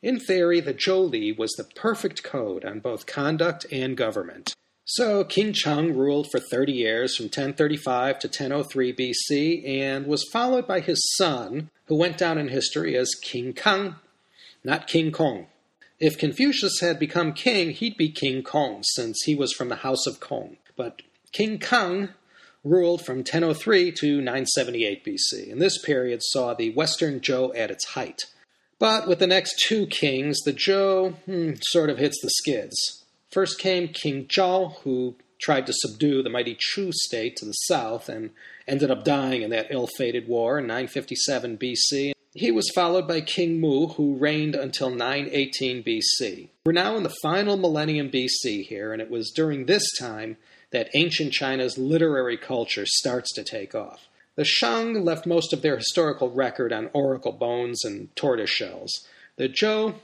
In 0.01 0.19
theory, 0.19 0.59
the 0.59 0.73
Zhou 0.73 1.37
was 1.37 1.51
the 1.53 1.63
perfect 1.63 2.23
code 2.23 2.63
on 2.63 2.79
both 2.79 3.05
conduct 3.05 3.65
and 3.71 3.97
government. 3.97 4.53
So 4.85 5.25
King 5.25 5.51
Cheng 5.51 5.97
ruled 5.97 6.31
for 6.31 6.39
30 6.39 6.71
years 6.71 7.17
from 7.17 7.25
1035 7.25 8.19
to 8.19 8.27
1003 8.27 8.93
BC 8.93 9.67
and 9.67 10.07
was 10.07 10.29
followed 10.31 10.65
by 10.65 10.79
his 10.79 11.01
son, 11.17 11.69
who 11.87 11.95
went 11.95 12.17
down 12.17 12.37
in 12.37 12.47
history 12.47 12.95
as 12.95 13.09
King 13.21 13.51
Kang, 13.51 13.95
not 14.63 14.87
King 14.87 15.11
Kong. 15.11 15.47
If 15.99 16.17
Confucius 16.17 16.79
had 16.79 16.99
become 16.99 17.33
king, 17.33 17.71
he'd 17.71 17.97
be 17.97 18.09
King 18.09 18.43
Kong, 18.43 18.81
since 18.83 19.23
he 19.25 19.35
was 19.35 19.51
from 19.51 19.67
the 19.67 19.77
House 19.77 20.07
of 20.07 20.21
Kong. 20.21 20.55
But 20.77 21.01
King 21.33 21.59
Kang 21.59 22.09
ruled 22.63 23.05
from 23.05 23.17
1003 23.17 23.91
to 23.93 24.17
978 24.17 25.05
BC, 25.05 25.51
and 25.51 25.61
this 25.61 25.81
period 25.81 26.21
saw 26.23 26.53
the 26.53 26.71
Western 26.71 27.19
Zhou 27.19 27.57
at 27.57 27.71
its 27.71 27.85
height. 27.89 28.25
But 28.79 29.07
with 29.07 29.19
the 29.19 29.27
next 29.27 29.59
two 29.67 29.87
kings, 29.87 30.39
the 30.45 30.53
Zhou 30.53 31.15
hmm, 31.25 31.53
sort 31.61 31.89
of 31.89 31.97
hits 31.97 32.19
the 32.21 32.29
skids. 32.29 33.05
First 33.31 33.59
came 33.59 33.87
King 33.87 34.25
Zhao, 34.25 34.75
who 34.83 35.15
tried 35.39 35.67
to 35.67 35.73
subdue 35.73 36.23
the 36.23 36.29
mighty 36.29 36.55
Chu 36.57 36.91
state 36.91 37.35
to 37.37 37.45
the 37.45 37.51
south 37.51 38.09
and 38.09 38.31
ended 38.67 38.91
up 38.91 39.03
dying 39.03 39.41
in 39.41 39.49
that 39.51 39.67
ill 39.69 39.87
fated 39.97 40.27
war 40.27 40.59
in 40.59 40.67
957 40.67 41.57
BC. 41.57 42.13
He 42.33 42.51
was 42.51 42.71
followed 42.75 43.07
by 43.07 43.21
King 43.21 43.59
Mu, 43.59 43.87
who 43.87 44.15
reigned 44.15 44.55
until 44.55 44.89
918 44.89 45.83
BC. 45.83 46.49
We're 46.65 46.73
now 46.73 46.95
in 46.95 47.03
the 47.03 47.15
final 47.23 47.57
millennium 47.57 48.11
BC 48.11 48.65
here, 48.67 48.93
and 48.93 49.01
it 49.01 49.09
was 49.09 49.31
during 49.31 49.65
this 49.65 49.83
time 49.97 50.37
that 50.71 50.89
ancient 50.93 51.33
China's 51.33 51.77
literary 51.77 52.37
culture 52.37 52.85
starts 52.85 53.33
to 53.33 53.43
take 53.43 53.73
off. 53.73 54.07
The 54.35 54.45
Shang 54.45 55.03
left 55.03 55.25
most 55.25 55.51
of 55.53 55.61
their 55.61 55.77
historical 55.77 56.29
record 56.29 56.71
on 56.71 56.89
oracle 56.93 57.31
bones 57.31 57.83
and 57.83 58.15
tortoise 58.15 58.49
shells. 58.49 59.07
The 59.37 59.49
Zhou, 59.49 59.95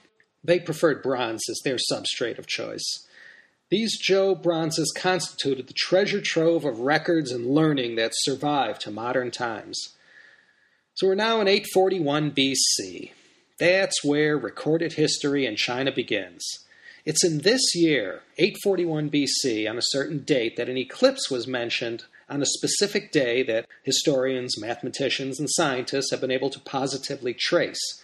they 0.44 0.60
preferred 0.60 1.04
bronze 1.04 1.44
as 1.50 1.62
their 1.64 1.78
substrate 1.78 2.40
of 2.40 2.48
choice. 2.48 3.08
These 3.70 4.02
Zhou 4.02 4.42
bronzes 4.42 4.94
constituted 4.96 5.68
the 5.68 5.74
treasure 5.74 6.22
trove 6.22 6.66
of 6.66 6.80
records 6.80 7.32
and 7.32 7.54
learning 7.54 7.96
that 7.96 8.12
survived 8.14 8.82
to 8.82 8.92
modern 8.92 9.32
times. 9.32 9.96
So 10.96 11.08
we're 11.08 11.16
now 11.16 11.42
in 11.42 11.48
841 11.48 12.32
BC. 12.32 13.12
That's 13.60 14.04
where 14.04 14.38
recorded 14.38 14.94
history 14.94 15.46
in 15.46 15.56
China 15.56 15.92
begins. 15.92 16.44
It's 17.06 17.26
in 17.26 17.40
this 17.40 17.76
year, 17.76 18.22
841 18.38 19.10
BC, 19.10 19.70
on 19.70 19.78
a 19.78 19.82
certain 19.88 20.20
date, 20.20 20.56
that 20.56 20.70
an 20.70 20.78
eclipse 20.78 21.30
was 21.30 21.46
mentioned 21.46 22.06
on 22.30 22.42
a 22.42 22.46
specific 22.46 23.12
day 23.12 23.44
that 23.44 23.68
historians, 23.84 24.58
mathematicians, 24.58 25.38
and 25.38 25.50
scientists 25.52 26.12
have 26.12 26.22
been 26.22 26.32
able 26.32 26.50
to 26.50 26.62
positively 26.62 27.34
trace. 27.34 28.02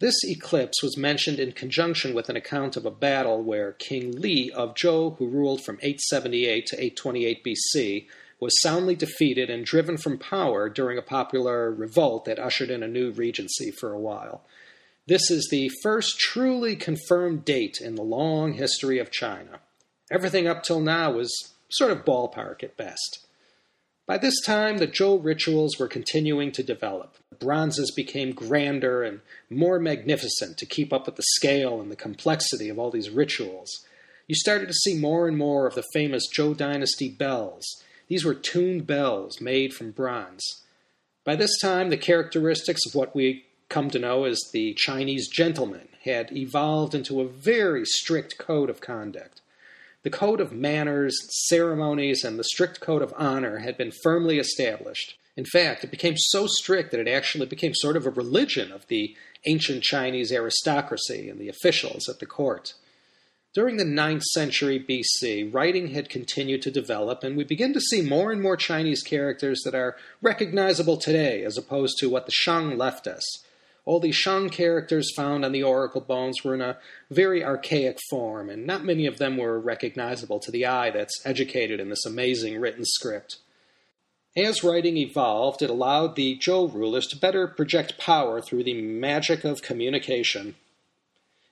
This 0.00 0.14
eclipse 0.24 0.82
was 0.82 0.96
mentioned 0.96 1.38
in 1.38 1.52
conjunction 1.52 2.14
with 2.14 2.30
an 2.30 2.36
account 2.36 2.76
of 2.78 2.86
a 2.86 2.90
battle 2.90 3.42
where 3.42 3.72
King 3.72 4.12
Li 4.12 4.50
of 4.52 4.74
Zhou, 4.74 5.18
who 5.18 5.28
ruled 5.28 5.62
from 5.62 5.78
878 5.82 6.66
to 6.68 6.76
828 6.76 7.44
BC, 7.44 8.06
was 8.40 8.58
soundly 8.62 8.94
defeated 8.94 9.50
and 9.50 9.66
driven 9.66 9.98
from 9.98 10.16
power 10.16 10.70
during 10.70 10.96
a 10.96 11.02
popular 11.02 11.70
revolt 11.70 12.24
that 12.24 12.38
ushered 12.38 12.70
in 12.70 12.82
a 12.82 12.88
new 12.88 13.10
regency 13.10 13.70
for 13.72 13.92
a 13.92 14.00
while. 14.00 14.42
This 15.08 15.30
is 15.30 15.48
the 15.50 15.70
first 15.82 16.18
truly 16.18 16.76
confirmed 16.76 17.46
date 17.46 17.78
in 17.80 17.94
the 17.94 18.02
long 18.02 18.52
history 18.52 18.98
of 18.98 19.10
China. 19.10 19.60
Everything 20.10 20.46
up 20.46 20.62
till 20.62 20.80
now 20.80 21.12
was 21.12 21.54
sort 21.70 21.90
of 21.90 22.04
ballpark 22.04 22.62
at 22.62 22.76
best. 22.76 23.26
By 24.06 24.18
this 24.18 24.38
time, 24.44 24.76
the 24.76 24.86
Zhou 24.86 25.24
rituals 25.24 25.78
were 25.78 25.88
continuing 25.88 26.52
to 26.52 26.62
develop. 26.62 27.16
The 27.30 27.36
bronzes 27.36 27.90
became 27.96 28.32
grander 28.32 29.02
and 29.02 29.22
more 29.48 29.78
magnificent 29.78 30.58
to 30.58 30.66
keep 30.66 30.92
up 30.92 31.06
with 31.06 31.16
the 31.16 31.24
scale 31.36 31.80
and 31.80 31.90
the 31.90 31.96
complexity 31.96 32.68
of 32.68 32.78
all 32.78 32.90
these 32.90 33.08
rituals. 33.08 33.86
You 34.26 34.34
started 34.34 34.68
to 34.68 34.74
see 34.74 34.94
more 34.94 35.26
and 35.26 35.38
more 35.38 35.66
of 35.66 35.74
the 35.74 35.86
famous 35.94 36.28
Zhou 36.30 36.54
dynasty 36.54 37.08
bells. 37.08 37.64
These 38.08 38.26
were 38.26 38.34
tuned 38.34 38.86
bells 38.86 39.40
made 39.40 39.72
from 39.72 39.92
bronze. 39.92 40.44
By 41.24 41.34
this 41.34 41.58
time, 41.60 41.88
the 41.88 41.96
characteristics 41.96 42.84
of 42.86 42.94
what 42.94 43.16
we 43.16 43.46
come 43.68 43.90
to 43.90 43.98
know 43.98 44.24
as 44.24 44.40
the 44.52 44.74
Chinese 44.74 45.28
gentleman 45.28 45.88
had 46.04 46.34
evolved 46.36 46.94
into 46.94 47.20
a 47.20 47.28
very 47.28 47.84
strict 47.84 48.38
code 48.38 48.70
of 48.70 48.80
conduct. 48.80 49.40
The 50.04 50.10
code 50.10 50.40
of 50.40 50.52
manners, 50.52 51.18
ceremonies, 51.48 52.24
and 52.24 52.38
the 52.38 52.44
strict 52.44 52.80
code 52.80 53.02
of 53.02 53.12
honor 53.16 53.58
had 53.58 53.76
been 53.76 53.92
firmly 54.02 54.38
established. 54.38 55.18
In 55.36 55.44
fact, 55.44 55.84
it 55.84 55.90
became 55.90 56.16
so 56.16 56.46
strict 56.46 56.90
that 56.90 57.00
it 57.00 57.08
actually 57.08 57.46
became 57.46 57.74
sort 57.74 57.96
of 57.96 58.06
a 58.06 58.10
religion 58.10 58.72
of 58.72 58.86
the 58.88 59.16
ancient 59.46 59.82
Chinese 59.82 60.32
aristocracy 60.32 61.28
and 61.28 61.38
the 61.38 61.48
officials 61.48 62.08
at 62.08 62.20
the 62.20 62.26
court. 62.26 62.74
During 63.54 63.76
the 63.76 63.84
9th 63.84 64.22
century 64.22 64.78
BC, 64.78 65.52
writing 65.52 65.88
had 65.88 66.08
continued 66.08 66.62
to 66.62 66.70
develop, 66.70 67.24
and 67.24 67.36
we 67.36 67.44
begin 67.44 67.72
to 67.72 67.80
see 67.80 68.02
more 68.02 68.30
and 68.30 68.40
more 68.40 68.56
Chinese 68.56 69.02
characters 69.02 69.62
that 69.64 69.74
are 69.74 69.96
recognizable 70.22 70.96
today 70.96 71.44
as 71.44 71.58
opposed 71.58 71.98
to 71.98 72.10
what 72.10 72.26
the 72.26 72.32
Shang 72.32 72.76
left 72.76 73.06
us. 73.06 73.24
All 73.88 74.00
these 74.00 74.16
Shang 74.16 74.50
characters 74.50 75.14
found 75.16 75.46
on 75.46 75.52
the 75.52 75.62
oracle 75.62 76.02
bones 76.02 76.44
were 76.44 76.54
in 76.54 76.60
a 76.60 76.76
very 77.10 77.42
archaic 77.42 77.96
form, 78.10 78.50
and 78.50 78.66
not 78.66 78.84
many 78.84 79.06
of 79.06 79.16
them 79.16 79.38
were 79.38 79.58
recognizable 79.58 80.38
to 80.40 80.50
the 80.50 80.66
eye 80.66 80.90
that's 80.90 81.24
educated 81.24 81.80
in 81.80 81.88
this 81.88 82.04
amazing 82.04 82.60
written 82.60 82.84
script. 82.84 83.38
As 84.36 84.62
writing 84.62 84.98
evolved, 84.98 85.62
it 85.62 85.70
allowed 85.70 86.16
the 86.16 86.36
Zhou 86.36 86.70
rulers 86.70 87.06
to 87.06 87.16
better 87.16 87.46
project 87.46 87.96
power 87.96 88.42
through 88.42 88.64
the 88.64 88.78
magic 88.78 89.42
of 89.42 89.62
communication. 89.62 90.56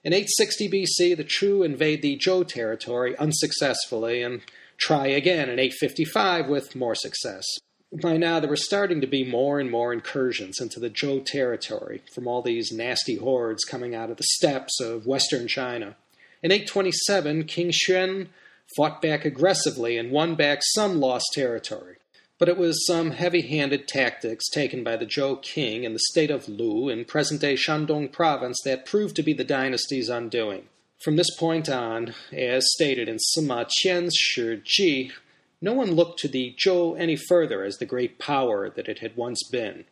In 0.03 0.13
860 0.13 0.69
BC, 0.69 1.17
the 1.17 1.23
Chu 1.23 1.63
invade 1.63 2.03
the 2.03 2.19
Zhou 2.19 2.47
territory 2.47 3.17
unsuccessfully 3.17 4.21
and 4.21 4.41
try 4.77 5.07
again 5.07 5.49
in 5.49 5.57
855 5.57 6.47
with 6.47 6.75
more 6.75 6.93
success. 6.93 7.47
By 7.91 8.17
now, 8.17 8.39
there 8.39 8.49
were 8.49 8.57
starting 8.57 8.99
to 8.99 9.07
be 9.07 9.23
more 9.23 9.59
and 9.61 9.71
more 9.71 9.93
incursions 9.93 10.59
into 10.59 10.79
the 10.79 10.89
Zhou 10.89 11.23
territory 11.25 12.01
from 12.13 12.27
all 12.27 12.41
these 12.41 12.71
nasty 12.71 13.15
hordes 13.15 13.63
coming 13.63 13.95
out 13.95 14.11
of 14.11 14.17
the 14.17 14.23
steppes 14.23 14.81
of 14.81 15.05
western 15.05 15.47
China. 15.47 15.95
In 16.43 16.51
827, 16.51 17.45
King 17.45 17.71
Xuan 17.71 18.27
fought 18.75 19.01
back 19.01 19.23
aggressively 19.23 19.97
and 19.97 20.11
won 20.11 20.35
back 20.35 20.59
some 20.63 20.99
lost 20.99 21.27
territory. 21.33 21.95
But 22.37 22.49
it 22.49 22.57
was 22.57 22.85
some 22.85 23.11
heavy 23.11 23.41
handed 23.41 23.87
tactics 23.87 24.49
taken 24.49 24.83
by 24.83 24.97
the 24.97 25.05
Zhou 25.05 25.41
king 25.41 25.85
in 25.85 25.93
the 25.93 25.99
state 26.11 26.29
of 26.29 26.49
Lu 26.49 26.89
in 26.89 27.05
present 27.05 27.39
day 27.39 27.55
Shandong 27.55 28.11
province 28.11 28.59
that 28.65 28.85
proved 28.85 29.15
to 29.15 29.23
be 29.23 29.33
the 29.33 29.45
dynasty's 29.45 30.09
undoing. 30.09 30.67
From 30.99 31.15
this 31.15 31.33
point 31.37 31.69
on, 31.69 32.13
as 32.33 32.65
stated 32.73 33.07
in 33.07 33.17
Sima 33.17 33.65
Qian's 33.65 34.15
Shi 34.15 34.61
Ji, 34.63 35.11
no 35.61 35.73
one 35.73 35.91
looked 35.91 36.19
to 36.19 36.27
the 36.27 36.55
Zhou 36.57 36.99
any 36.99 37.15
further 37.15 37.63
as 37.63 37.77
the 37.77 37.85
great 37.85 38.19
power 38.19 38.69
that 38.69 38.87
it 38.87 38.99
had 38.99 39.15
once 39.15 39.41
been. 39.51 39.85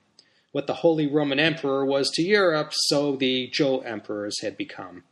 What 0.52 0.68
the 0.68 0.76
Holy 0.76 1.08
Roman 1.08 1.40
Emperor 1.40 1.86
was 1.86 2.10
to 2.12 2.22
Europe, 2.22 2.72
so 2.74 3.16
the 3.16 3.50
Zhou 3.50 3.86
emperors 3.86 4.42
had 4.42 4.58
become. 4.58 5.04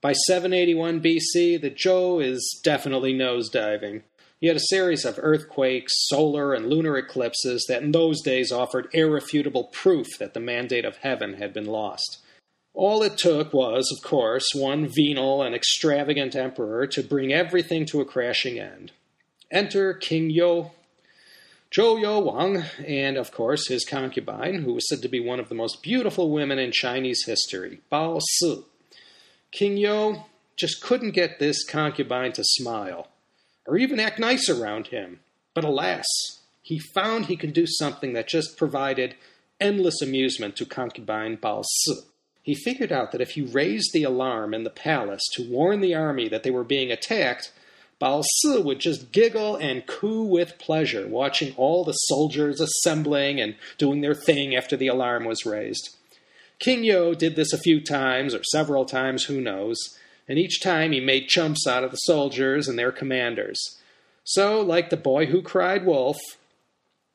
By 0.00 0.12
781 0.12 1.00
BC, 1.00 1.60
the 1.60 1.70
Zhou 1.70 2.22
is 2.22 2.60
definitely 2.62 3.14
nosediving. 3.14 4.02
You 4.40 4.50
had 4.50 4.56
a 4.56 4.68
series 4.68 5.04
of 5.04 5.18
earthquakes, 5.18 5.92
solar 6.06 6.54
and 6.54 6.68
lunar 6.68 6.96
eclipses 6.96 7.64
that 7.68 7.82
in 7.82 7.90
those 7.90 8.20
days 8.22 8.52
offered 8.52 8.88
irrefutable 8.92 9.64
proof 9.64 10.06
that 10.18 10.34
the 10.34 10.40
mandate 10.40 10.84
of 10.84 10.98
heaven 10.98 11.34
had 11.34 11.52
been 11.52 11.66
lost. 11.66 12.18
All 12.74 13.02
it 13.02 13.18
took 13.18 13.52
was, 13.52 13.90
of 13.90 14.08
course, 14.08 14.46
one 14.54 14.86
venal 14.86 15.42
and 15.42 15.54
extravagant 15.54 16.36
emperor 16.36 16.86
to 16.86 17.02
bring 17.02 17.32
everything 17.32 17.84
to 17.86 18.00
a 18.00 18.04
crashing 18.04 18.60
end. 18.60 18.92
Enter 19.50 19.94
King 19.94 20.30
Yo, 20.30 20.72
Zhou 21.70 22.00
Yo 22.00 22.18
Wang, 22.18 22.64
and 22.86 23.16
of 23.16 23.32
course 23.32 23.68
his 23.68 23.84
concubine, 23.84 24.62
who 24.62 24.74
was 24.74 24.88
said 24.88 25.00
to 25.02 25.08
be 25.08 25.20
one 25.20 25.40
of 25.40 25.48
the 25.48 25.54
most 25.54 25.82
beautiful 25.82 26.30
women 26.30 26.58
in 26.58 26.70
Chinese 26.70 27.24
history, 27.24 27.80
Bao 27.90 28.20
Si. 28.20 28.62
King 29.50 29.78
Yo 29.78 30.26
just 30.56 30.82
couldn't 30.82 31.12
get 31.12 31.38
this 31.38 31.64
concubine 31.64 32.32
to 32.32 32.44
smile, 32.44 33.08
or 33.66 33.78
even 33.78 34.00
act 34.00 34.18
nice 34.18 34.50
around 34.50 34.88
him. 34.88 35.20
But 35.54 35.64
alas, 35.64 36.06
he 36.62 36.78
found 36.78 37.26
he 37.26 37.36
could 37.36 37.54
do 37.54 37.66
something 37.66 38.12
that 38.12 38.28
just 38.28 38.58
provided 38.58 39.14
endless 39.60 40.02
amusement 40.02 40.56
to 40.56 40.66
concubine 40.66 41.38
Bao 41.38 41.64
Si. 41.64 41.94
He 42.42 42.54
figured 42.54 42.92
out 42.92 43.12
that 43.12 43.20
if 43.20 43.30
he 43.30 43.42
raised 43.42 43.92
the 43.92 44.04
alarm 44.04 44.52
in 44.52 44.64
the 44.64 44.70
palace 44.70 45.22
to 45.32 45.50
warn 45.50 45.80
the 45.80 45.94
army 45.94 46.28
that 46.28 46.42
they 46.42 46.50
were 46.50 46.64
being 46.64 46.90
attacked, 46.90 47.52
Bao 48.00 48.22
Si 48.24 48.58
would 48.58 48.78
just 48.78 49.10
giggle 49.10 49.56
and 49.56 49.86
coo 49.86 50.22
with 50.22 50.58
pleasure, 50.58 51.06
watching 51.08 51.52
all 51.56 51.84
the 51.84 51.92
soldiers 51.92 52.60
assembling 52.60 53.40
and 53.40 53.56
doing 53.76 54.00
their 54.00 54.14
thing 54.14 54.54
after 54.54 54.76
the 54.76 54.86
alarm 54.86 55.24
was 55.24 55.44
raised. 55.44 55.96
King 56.60 56.84
Yo 56.84 57.14
did 57.14 57.36
this 57.36 57.52
a 57.52 57.58
few 57.58 57.80
times, 57.80 58.34
or 58.34 58.42
several 58.44 58.84
times, 58.84 59.24
who 59.24 59.40
knows, 59.40 59.78
and 60.28 60.38
each 60.38 60.60
time 60.60 60.92
he 60.92 61.00
made 61.00 61.28
chumps 61.28 61.66
out 61.66 61.84
of 61.84 61.90
the 61.90 61.96
soldiers 61.96 62.68
and 62.68 62.78
their 62.78 62.92
commanders. 62.92 63.80
So, 64.24 64.60
like 64.60 64.90
the 64.90 64.96
boy 64.96 65.26
who 65.26 65.40
cried 65.42 65.86
wolf, 65.86 66.18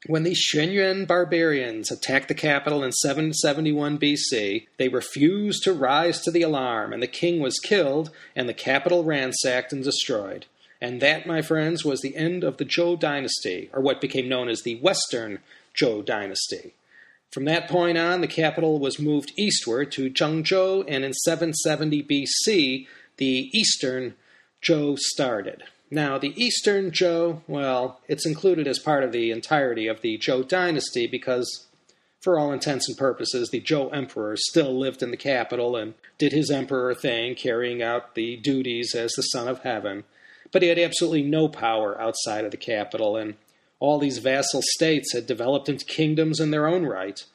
when 0.08 0.24
the 0.24 0.36
Quanrong 0.36 1.08
barbarians 1.08 1.92
attacked 1.92 2.28
the 2.28 2.34
capital 2.34 2.84
in 2.84 2.92
771 2.92 3.98
BC, 3.98 4.68
they 4.78 4.90
refused 4.90 5.64
to 5.64 5.72
rise 5.72 6.20
to 6.22 6.32
the 6.32 6.42
alarm, 6.42 6.92
and 6.92 7.02
the 7.02 7.08
king 7.08 7.40
was 7.40 7.60
killed, 7.60 8.12
and 8.36 8.50
the 8.50 8.54
capital 8.54 9.06
ransacked 9.06 9.72
and 9.72 9.84
destroyed. 9.84 10.46
And 10.84 11.00
that, 11.00 11.26
my 11.26 11.42
friends, 11.42 11.86
was 11.86 12.02
the 12.02 12.18
end 12.18 12.44
of 12.44 12.58
the 12.58 12.66
Zhou 12.66 13.00
dynasty, 13.00 13.70
or 13.72 13.82
what 13.82 14.02
became 14.02 14.28
known 14.28 14.50
as 14.50 14.64
the 14.64 14.76
Western 14.82 15.40
Zhou 15.74 16.04
dynasty. 16.04 16.74
From 17.32 17.46
that 17.46 17.70
point 17.70 17.98
on, 17.98 18.20
the 18.20 18.28
capital 18.28 18.80
was 18.80 19.00
moved 19.00 19.32
eastward 19.38 19.94
to 19.94 20.10
Zhengzhou, 20.10 20.84
and 20.90 21.06
in 21.06 21.14
770 21.14 22.04
BC, 22.04 22.88
the 23.16 23.50
Eastern 23.54 24.16
Zhou 24.62 25.00
started. 25.00 25.64
Now, 25.90 26.18
the 26.18 26.34
Eastern 26.36 26.92
Zhou, 26.92 27.44
well, 27.48 28.02
it's 28.10 28.26
included 28.26 28.68
as 28.68 28.78
part 28.78 29.06
of 29.06 29.14
the 29.14 29.32
entirety 29.32 29.88
of 29.88 30.02
the 30.02 30.18
Zhou 30.18 30.46
dynasty 30.46 31.08
because, 31.08 31.66
for 32.20 32.38
all 32.38 32.52
intents 32.52 32.90
and 32.90 32.98
purposes, 32.98 33.52
the 33.52 33.62
Zhou 33.62 33.96
emperor 33.96 34.36
still 34.36 34.78
lived 34.78 35.02
in 35.02 35.12
the 35.12 35.18
capital 35.18 35.78
and 35.78 35.94
did 36.18 36.34
his 36.34 36.52
emperor 36.52 36.94
thing, 36.94 37.36
carrying 37.36 37.82
out 37.82 38.16
the 38.16 38.36
duties 38.36 38.94
as 38.94 39.14
the 39.14 39.22
son 39.22 39.48
of 39.48 39.60
heaven 39.60 40.04
but 40.54 40.62
he 40.62 40.70
had 40.70 40.80
absolutely 40.80 41.24
no 41.24 41.50
power 41.50 42.00
outside 42.00 42.46
of 42.46 42.52
the 42.52 42.58
capital, 42.58 43.18
and 43.18 43.36
all 43.80 44.00
these 44.00 44.20
vassal 44.20 44.62
states 44.64 45.12
had 45.12 45.28
developed 45.28 45.68
into 45.68 45.84
kingdoms 45.84 46.40
in 46.40 46.52
their 46.52 46.68
own 46.68 46.86
right. 46.86 47.26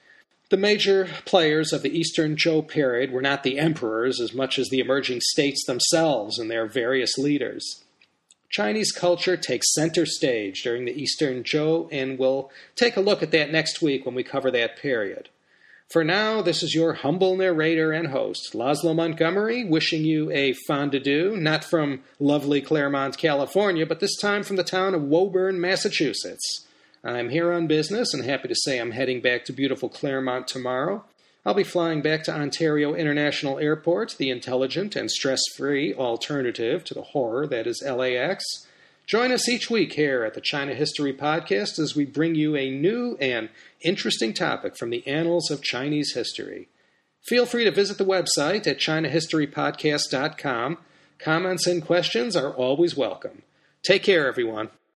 The 0.49 0.57
major 0.57 1.07
players 1.27 1.75
of 1.75 1.83
the 1.83 1.99
Eastern 1.99 2.37
Zhou 2.37 2.67
period 2.67 3.13
were 3.13 3.21
not 3.21 3.43
the 3.43 3.59
emperors 3.59 4.19
as 4.19 4.33
much 4.33 4.59
as 4.59 4.69
the 4.69 4.79
emerging 4.79 5.21
states 5.21 5.67
themselves 5.67 6.39
and 6.39 6.51
their 6.51 6.67
various 6.67 7.19
leaders. 7.19 7.85
Chinese 8.49 8.93
culture 8.93 9.37
takes 9.37 9.75
center 9.75 10.07
stage 10.07 10.63
during 10.63 10.87
the 10.87 10.99
Eastern 10.99 11.43
Zhou, 11.43 11.87
and 11.93 12.19
we'll 12.19 12.51
take 12.77 12.97
a 12.97 13.03
look 13.03 13.23
at 13.23 13.31
that 13.33 13.53
next 13.53 13.83
week 13.83 14.07
when 14.07 14.15
we 14.15 14.23
cover 14.23 14.51
that 14.51 14.79
period. 14.79 15.29
For 15.91 16.05
now, 16.05 16.43
this 16.43 16.63
is 16.63 16.75
your 16.75 16.93
humble 16.93 17.35
narrator 17.35 17.93
and 17.93 18.09
host, 18.09 18.53
Laszlo 18.53 18.95
Montgomery, 18.95 19.65
wishing 19.65 20.05
you 20.05 20.31
a 20.31 20.53
fond 20.67 20.95
adieu, 20.95 21.35
not 21.35 21.65
from 21.65 22.03
lovely 22.21 22.61
Claremont, 22.61 23.17
California, 23.17 23.87
but 23.87 23.99
this 23.99 24.15
time 24.19 24.43
from 24.43 24.57
the 24.57 24.65
town 24.65 24.95
of 24.95 25.05
Woburn, 25.05 25.59
Massachusetts. 25.59 26.67
I'm 27.03 27.31
here 27.31 27.51
on 27.55 27.69
business 27.69 28.13
and 28.13 28.23
happy 28.23 28.49
to 28.49 28.55
say 28.55 28.79
I'm 28.79 28.91
heading 28.91 29.23
back 29.23 29.47
to 29.47 29.53
beautiful 29.55 29.89
Claremont 29.89 30.47
tomorrow. 30.47 31.07
I'll 31.47 31.55
be 31.55 31.65
flying 31.65 32.03
back 32.03 32.23
to 32.25 32.35
Ontario 32.35 32.95
International 32.95 33.59
Airport, 33.59 34.17
the 34.19 34.29
intelligent 34.29 34.95
and 34.95 35.11
stress 35.11 35.41
free 35.57 35.95
alternative 35.95 36.85
to 36.85 36.93
the 36.93 37.01
horror 37.01 37.47
that 37.47 37.67
is 37.67 37.83
LAX. 37.83 38.45
Join 39.09 39.33
us 39.33 39.49
each 39.49 39.69
week 39.71 39.95
here 39.95 40.23
at 40.23 40.35
the 40.35 40.41
China 40.43 40.75
History 40.75 41.15
Podcast 41.15 41.79
as 41.79 41.97
we 41.97 42.05
bring 42.05 42.35
you 42.35 42.55
a 42.55 42.69
new 42.69 43.17
and 43.23 43.49
interesting 43.81 44.35
topic 44.35 44.77
from 44.77 44.91
the 44.91 45.07
annals 45.07 45.51
of 45.51 45.63
Chinese 45.63 46.13
history. 46.13 46.69
Feel 47.25 47.47
free 47.47 47.65
to 47.65 47.71
visit 47.71 47.97
the 47.97 48.05
website 48.05 48.67
at 48.67 48.77
ChinaHistoryPodcast.com. 48.77 50.77
Comments 51.19 51.67
and 51.67 51.83
questions 51.83 52.37
are 52.37 52.53
always 52.53 52.99
welcome. 52.99 53.41
Take 53.83 54.03
care, 54.03 54.29
everyone. 54.29 54.69